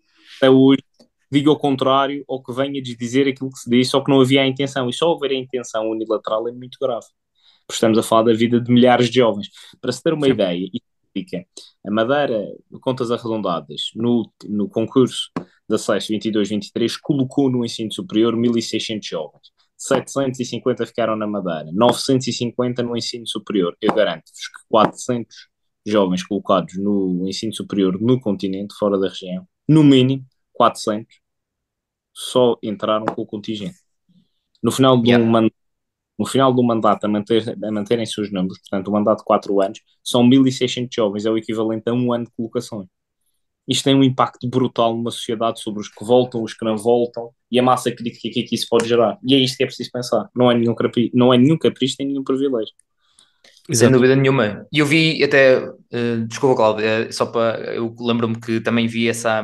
[0.44, 0.84] até hoje
[1.32, 4.42] diga o contrário ou que venha dizer aquilo que se diz, só que não havia
[4.42, 4.90] a intenção.
[4.90, 7.06] E só haver a intenção unilateral é muito grave.
[7.66, 9.50] Porque estamos a falar da vida de milhares de jovens.
[9.82, 10.34] Para se ter uma Sim.
[10.34, 10.68] ideia,
[11.14, 11.46] fica
[11.86, 12.46] a Madeira,
[12.82, 15.32] contas arredondadas, no, no concurso
[15.68, 19.52] de acesso 22-23, colocou no ensino superior 1.600 jovens.
[19.78, 23.76] 750 ficaram na Madeira, 950 no ensino superior.
[23.82, 25.36] Eu garanto-vos que 400
[25.86, 31.20] jovens colocados no ensino superior no continente, fora da região, no mínimo, 400
[32.14, 33.78] só entraram com o contingente.
[34.62, 35.24] No final yeah.
[35.24, 35.56] um mandato,
[36.18, 39.26] no final do mandato a, manter, a manterem seus números, portanto, o um mandato de
[39.26, 42.88] 4 anos, são 1.600 jovens, é o equivalente a um ano de colocações.
[43.68, 47.32] Isto tem um impacto brutal numa sociedade sobre os que voltam, os que não voltam
[47.50, 49.18] e a massa crítica que, que isso pode gerar.
[49.26, 50.30] E é isto que é preciso pensar.
[50.36, 50.76] Não é nenhum,
[51.14, 52.74] não é nenhum capricho, nem nenhum privilégio.
[53.72, 54.68] Sem dúvida nenhuma.
[54.72, 57.74] E eu vi até, uh, desculpa, Cláudio, uh, só para.
[57.74, 59.42] Eu lembro-me que também vi essa,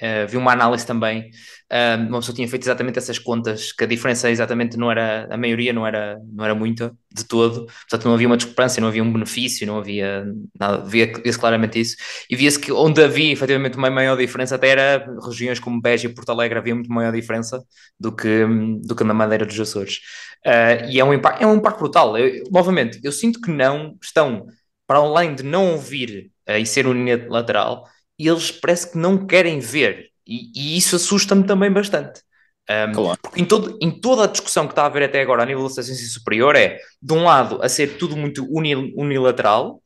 [0.00, 1.30] Uh, vi uma análise também,
[1.70, 5.36] uh, uma pessoa tinha feito exatamente essas contas, que a diferença exatamente não era, a
[5.36, 9.02] maioria não era, não era muita de todo, portanto não havia uma discrepância, não havia
[9.02, 10.24] um benefício, não havia
[10.58, 11.96] nada, via-se claramente isso,
[12.30, 16.14] e via-se que onde havia efetivamente uma maior diferença, até era regiões como Beja e
[16.14, 17.62] Porto Alegre, havia muito maior diferença
[17.98, 18.46] do que,
[18.82, 19.98] do que na Madeira dos Açores.
[20.46, 22.16] Uh, e é um, impacto, é um impacto brutal.
[22.16, 24.46] Eu, novamente, eu sinto que não estão,
[24.86, 27.84] para além de não ouvir e ser unilateral,
[28.20, 32.20] e eles parece que não querem ver, e, e isso assusta-me também bastante.
[32.68, 33.18] Um, claro.
[33.22, 35.64] Porque em, todo, em toda a discussão que está a haver até agora a nível
[35.64, 39.82] da ciência superior é, de um lado, a ser tudo muito unilateral,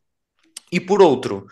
[0.72, 1.46] e por outro,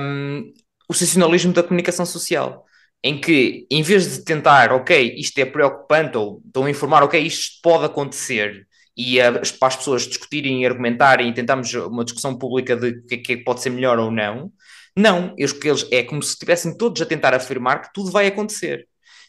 [0.00, 0.52] um,
[0.88, 2.66] o sensacionalismo da comunicação social.
[3.02, 7.20] em que, em vez de tentar, ok, isto é preocupante, ou estão a informar, ok,
[7.20, 12.36] isto pode acontecer, e a, para as pessoas discutirem e argumentarem e tentarmos uma discussão
[12.36, 14.50] pública de o que, é que pode ser melhor ou não,
[14.98, 18.88] não, eles, eles, é como se estivessem todos a tentar afirmar que tudo vai acontecer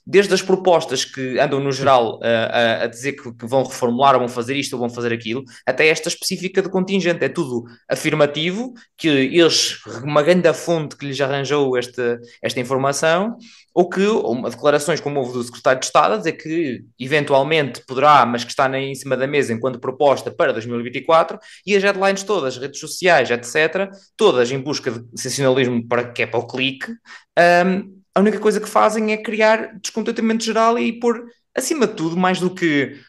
[0.10, 4.22] desde as propostas que andam no geral a, a dizer que, que, vão reformular ou
[4.22, 7.24] vão fazer isto ou vão fazer aquilo, até esta específica de contingente.
[7.24, 13.38] É tudo afirmativo, que eles, uma grande fonte que lhes arranjou esta, esta informação,
[13.72, 18.26] ou que ou declarações como houve do secretário de Estado a dizer que eventualmente poderá,
[18.26, 22.58] mas que está em cima da mesa enquanto proposta para 2024, e as headlines todas,
[22.58, 26.92] redes sociais, etc., todas em busca de sensacionalismo para que é para o clique,
[27.38, 32.18] um, a única coisa que fazem é criar descontentamento geral e pôr, acima de tudo,
[32.18, 33.00] mais do que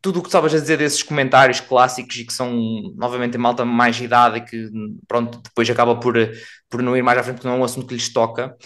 [0.00, 2.52] tudo o que estavas a dizer desses comentários clássicos e que são,
[2.96, 4.70] novamente, malta mais idade e que,
[5.08, 6.14] pronto, depois acaba por,
[6.70, 8.56] por não ir mais à frente porque não é um assunto que lhes toca,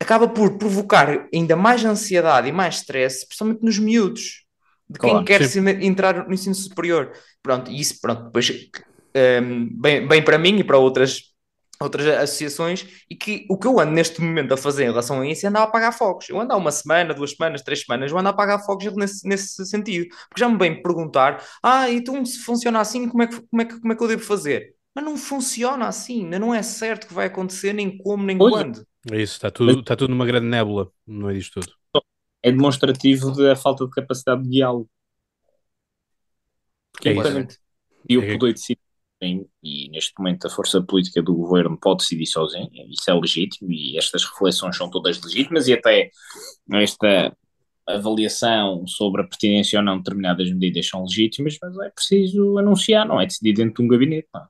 [0.00, 4.44] acaba por provocar ainda mais ansiedade e mais stress, principalmente nos miúdos,
[4.88, 5.42] de quem claro, quer
[5.82, 7.12] entrar no ensino superior.
[7.42, 8.50] Pronto, e isso, pronto, depois,
[9.42, 11.29] um, bem, bem para mim e para outras
[11.82, 15.26] outras associações e que o que eu ando neste momento a fazer em relação a
[15.26, 16.28] isso é andar a apagar fogos.
[16.28, 19.26] Eu ando há uma semana, duas semanas, três semanas, eu ando a apagar fogos nesse,
[19.26, 20.08] nesse sentido.
[20.28, 23.64] Porque já me vem perguntar, ah, então se funciona assim, como é que, como é
[23.64, 24.74] que, como é que eu devo fazer?
[24.94, 28.52] Mas não funciona assim, não é certo que vai acontecer, nem como, nem pois.
[28.52, 28.86] quando.
[29.10, 31.72] É isso, está tudo, está tudo numa grande nébula, não é disto tudo.
[32.42, 34.90] É demonstrativo da falta de capacidade de diálogo.
[36.92, 37.58] Porque é isso.
[38.08, 38.80] E o é poder decidir
[39.22, 43.98] e neste momento a força política do governo pode decidir sozinha, isso é legítimo e
[43.98, 46.10] estas reflexões são todas legítimas e até
[46.72, 47.36] esta
[47.86, 53.06] avaliação sobre a pertinência ou não de determinadas medidas são legítimas, mas é preciso anunciar,
[53.06, 54.28] não é decidir dentro de um gabinete.
[54.32, 54.46] Não.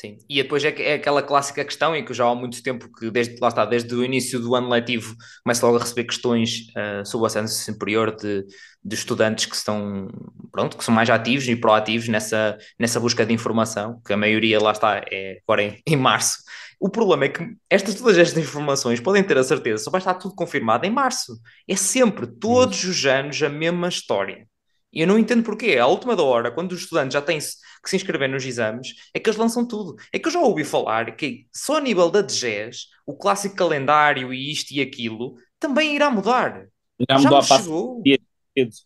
[0.00, 3.10] Sim, e depois é, é, aquela clássica questão em que já há muito tempo que,
[3.10, 7.04] desde, lá está, desde o início do ano letivo, começo logo a receber questões uh,
[7.04, 8.46] sobre o acesso superior de,
[8.82, 10.08] de estudantes que estão,
[10.50, 14.58] pronto, que são mais ativos e proativos nessa, nessa busca de informação, que a maioria
[14.58, 16.38] lá está é agora em, em março.
[16.80, 20.14] O problema é que estas, todas estas informações podem ter a certeza, só vai estar
[20.14, 21.38] tudo confirmado em março.
[21.68, 24.48] É sempre, todos os anos, a mesma história.
[24.92, 25.78] E eu não entendo porquê.
[25.78, 29.20] À última da hora, quando os estudantes já têm que se inscrever nos exames, é
[29.20, 29.96] que eles lançam tudo.
[30.12, 34.32] É que eu já ouvi falar que só a nível da DGES, o clássico calendário
[34.34, 36.66] e isto e aquilo, também irá mudar.
[37.08, 38.02] Já, já mudou chegou.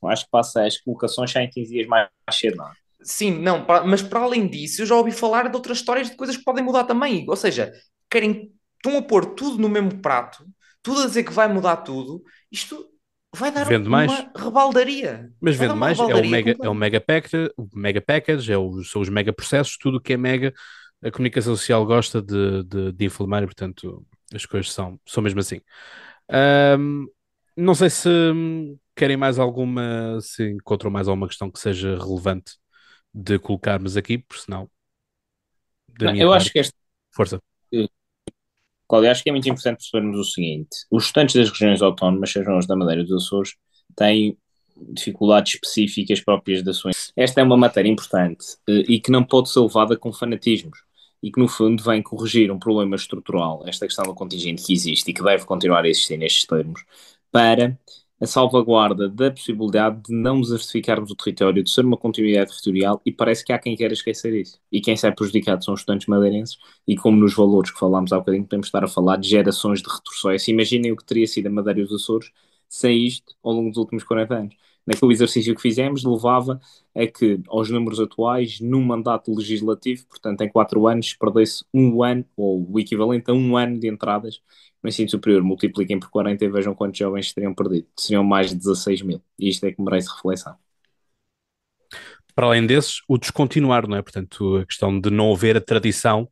[0.04, 2.72] Acho que passa as colocações já em 15 dias mais cedo, não é?
[3.02, 6.38] Sim, não, mas para além disso, eu já ouvi falar de outras histórias de coisas
[6.38, 7.26] que podem mudar também.
[7.28, 7.70] Ou seja,
[8.10, 10.46] querem, estão a pôr tudo no mesmo prato,
[10.82, 12.22] tudo a dizer que vai mudar tudo.
[12.50, 12.88] Isto
[13.34, 14.26] vai dar vende uma mais.
[14.36, 15.30] rebaldaria.
[15.40, 18.82] Mas vende mais, é o, mega, é o mega package, o mega package é o,
[18.84, 20.52] são os mega processos, tudo que é mega,
[21.02, 25.40] a comunicação social gosta de, de, de inflamar e, portanto, as coisas são, são mesmo
[25.40, 25.60] assim.
[26.78, 27.06] Um,
[27.56, 28.08] não sei se
[28.96, 32.56] querem mais alguma, se encontram mais alguma questão que seja relevante
[33.12, 34.70] de colocarmos aqui, por senão.
[36.00, 36.74] Não, eu parte, acho que esta.
[37.14, 37.40] Força.
[38.94, 42.56] Cláudio, acho que é muito importante percebermos o seguinte: os estudantes das regiões autónomas, sejam
[42.56, 43.54] as da Madeira e dos Açores,
[43.96, 44.36] têm
[44.92, 46.92] dificuldades específicas próprias da sua.
[47.16, 50.78] Esta é uma matéria importante eh, e que não pode ser levada com fanatismos
[51.22, 55.10] e que, no fundo, vem corrigir um problema estrutural, esta questão do contingente que existe
[55.10, 56.84] e que deve continuar a existir nestes termos,
[57.32, 57.78] para
[58.20, 63.12] a salvaguarda da possibilidade de não desertificarmos o território, de ser uma continuidade territorial, e
[63.12, 64.60] parece que há quem queira esquecer isso.
[64.70, 68.18] E quem sai prejudicado são os estudantes madeirenses, e como nos valores que falámos há
[68.18, 70.50] bocadinho, podemos estar a falar de gerações de retrocesso.
[70.50, 72.30] Imaginem o que teria sido a Madeira e os Açores
[72.68, 74.54] sem isto ao longo dos últimos 40 anos.
[74.86, 76.60] Naquele exercício que fizemos, levava
[76.94, 82.24] a que, aos números atuais, num mandato legislativo, portanto, em quatro anos, perdesse um ano,
[82.36, 84.40] ou o equivalente a um ano de entradas
[84.82, 87.86] no ensino superior, multipliquem por 40 e vejam quantos jovens teriam perdido.
[87.98, 89.22] Seriam mais de 16 mil.
[89.38, 90.56] E isto é que merece reflexão.
[92.34, 94.02] Para além desses, o descontinuar, não é?
[94.02, 96.28] Portanto, a questão de não haver a tradição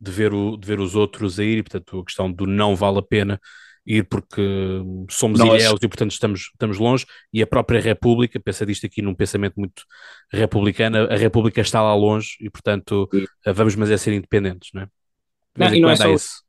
[0.00, 2.98] de ver, o, de ver os outros a ir, portanto, a questão do não vale
[2.98, 3.40] a pena
[3.86, 4.42] ir porque
[5.10, 5.48] somos Nós...
[5.48, 9.54] ilhéus e, portanto, estamos, estamos longe, e a própria República, pensa disto aqui num pensamento
[9.56, 9.84] muito
[10.32, 13.24] republicano, a República está lá longe e, portanto, Sim.
[13.52, 14.88] vamos mas é ser independentes, não é?
[15.56, 16.42] Não, e não é só, isso.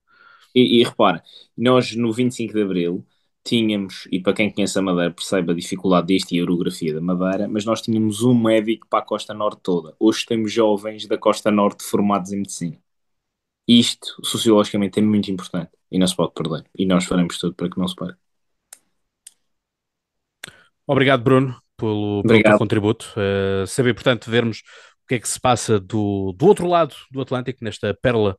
[0.55, 1.21] E, e repara,
[1.57, 3.05] nós no 25 de Abril
[3.43, 7.01] tínhamos, e para quem conhece a Madeira percebe a dificuldade disto e a orografia da
[7.01, 9.95] Madeira, mas nós tínhamos um médico para a costa norte toda.
[9.99, 12.82] Hoje temos jovens da costa norte formados em medicina.
[13.67, 16.65] Isto, sociologicamente, é muito importante e não se pode perder.
[16.77, 18.17] E nós faremos tudo para que não se perca.
[20.85, 23.13] Obrigado, Bruno, pelo, pelo teu contributo.
[23.15, 24.59] Uh, saber, portanto, vermos
[25.03, 28.37] o que é que se passa do, do outro lado do Atlântico, nesta pérola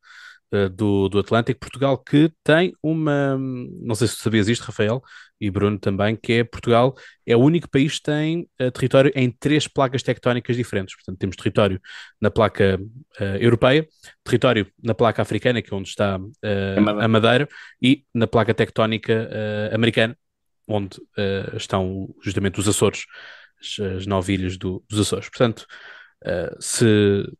[0.52, 5.02] uh, do, do Atlântico, Portugal que tem uma, não sei se sabias isto, Rafael
[5.40, 6.94] e Bruno também, que é Portugal
[7.26, 10.94] é o único país que tem uh, território em três placas tectónicas diferentes.
[10.94, 11.80] Portanto, temos território
[12.20, 12.80] na placa
[13.20, 13.86] uh, europeia,
[14.22, 16.18] território na placa africana, que é onde está
[17.00, 17.48] a Madeira,
[17.82, 19.28] e na placa tectónica
[19.72, 20.16] americana,
[20.66, 20.96] onde
[21.56, 23.04] estão justamente os Açores,
[23.60, 25.28] as, as nove ilhas do, dos Açores.
[25.28, 25.66] Portanto,
[26.26, 26.86] Uh, se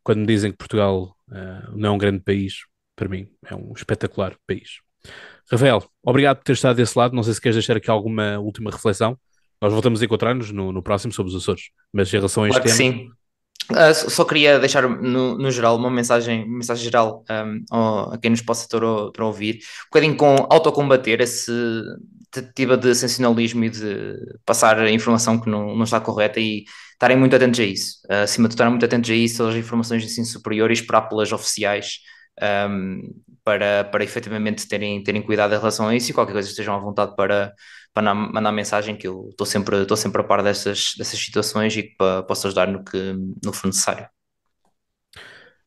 [0.03, 2.65] quando me dizem que Portugal uh, não é um grande país,
[2.97, 4.81] para mim é um espetacular país.
[5.51, 7.15] Rafael, obrigado por ter estado desse lado.
[7.15, 9.19] Não sei se queres deixar aqui alguma última reflexão.
[9.61, 12.61] Nós voltamos a encontrar-nos no, no, próximo sobre os Açores, mas em relação a este
[12.61, 12.77] claro tema.
[12.77, 13.11] Sim.
[13.71, 17.25] Uh, só queria deixar no, no, geral uma mensagem, uma mensagem geral
[17.73, 21.51] um, a quem nos possa estar a, ouvir, um bocadinho com autocombater esse
[22.31, 27.17] tentativa de sensacionalismo e de passar a informação que não, não está correta e estarem
[27.17, 27.99] muito atentos a isso.
[28.11, 30.75] Uh, acima de tudo, estarem muito atentos a isso, as informações de ensino superior e
[30.75, 32.01] esperar pelas oficiais
[32.43, 33.01] um,
[33.45, 36.79] para, para efetivamente terem, terem cuidado em relação a isso e qualquer coisa estejam à
[36.79, 37.55] vontade para,
[37.93, 41.85] para mandar mensagem que eu estou sempre, estou sempre a par dessas, dessas situações e
[41.85, 43.15] que posso ajudar no que
[43.45, 44.09] no for necessário.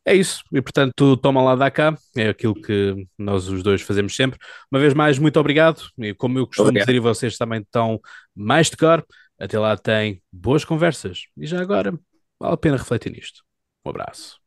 [0.04, 4.16] É isso, e portanto, toma lá da cá, é aquilo que nós os dois fazemos
[4.16, 4.38] sempre.
[4.72, 6.86] Uma vez mais, muito obrigado, e como eu costumo obrigado.
[6.86, 8.00] dizer, e vocês também estão
[8.34, 9.04] mais de cor,
[9.38, 11.92] até lá tem boas conversas, e já agora
[12.40, 13.42] vale a pena refletir nisto.
[13.84, 14.37] Um abraço.